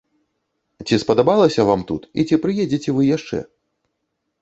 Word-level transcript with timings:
Ці 0.85 0.99
спадабалася 1.03 1.61
вам 1.69 1.81
тут, 1.93 2.01
і 2.19 2.27
ці 2.31 2.35
прыедзеце 2.49 2.89
вы 2.99 3.03
яшчэ? 3.17 3.47